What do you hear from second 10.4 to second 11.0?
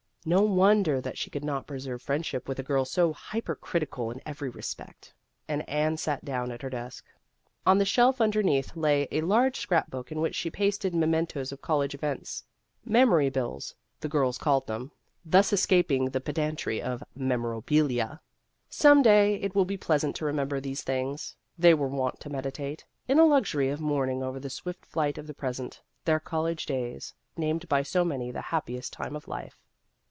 pasted